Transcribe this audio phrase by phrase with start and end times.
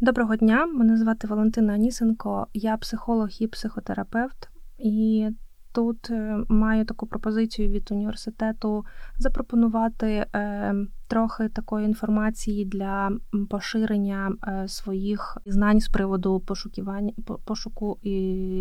[0.00, 5.28] Доброго дня, мене звати Валентина Анісенко, я психолог і психотерапевт, і
[5.72, 8.84] тут е, маю таку пропозицію від університету
[9.18, 10.74] запропонувати е,
[11.08, 13.10] трохи такої інформації для
[13.50, 17.12] поширення е, своїх знань з приводу пошукування
[17.44, 17.98] пошуку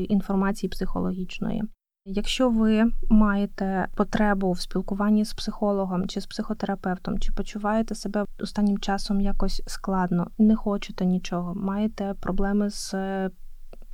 [0.10, 1.64] інформації психологічної.
[2.08, 8.78] Якщо ви маєте потребу в спілкуванні з психологом чи з психотерапевтом, чи почуваєте себе останнім
[8.78, 12.96] часом якось складно, не хочете нічого, маєте проблеми з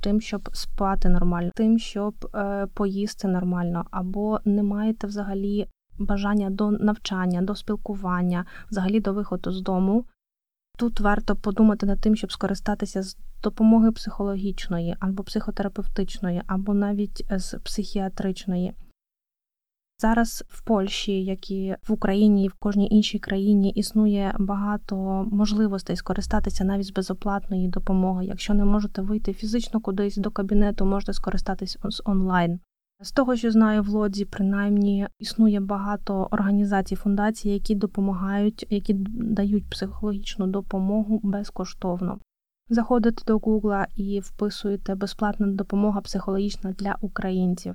[0.00, 5.66] тим, щоб спати нормально, тим, щоб е, поїсти нормально, або не маєте взагалі
[5.98, 10.04] бажання до навчання, до спілкування, взагалі до виходу з дому.
[10.82, 17.58] Тут варто подумати над тим, щоб скористатися з допомоги психологічної або психотерапевтичної, або навіть з
[17.58, 18.72] психіатричної.
[19.98, 25.96] Зараз в Польщі, як і в Україні і в кожній іншій країні, існує багато можливостей
[25.96, 28.24] скористатися навіть з безоплатної допомоги.
[28.24, 32.60] Якщо не можете вийти фізично кудись до кабінету, можете скористатись з онлайн.
[33.02, 39.70] З того, що знаю в Лодзі, принаймні існує багато організацій, фундацій, які допомагають, які дають
[39.70, 42.18] психологічну допомогу безкоштовно.
[42.68, 47.74] Заходите до Гугла і вписуєте безплатна допомога психологічна для українців.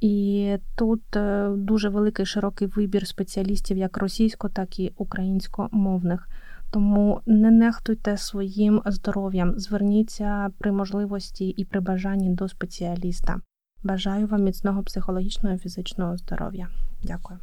[0.00, 6.28] І тут е, дуже великий широкий вибір спеціалістів як російсько, так і українськомовних.
[6.72, 13.40] Тому не нехтуйте своїм здоров'ям, зверніться при можливості і при бажанні до спеціаліста.
[13.84, 16.68] Бажаю вам міцного психологічного і фізичного здоров'я.
[17.02, 17.38] Дякую.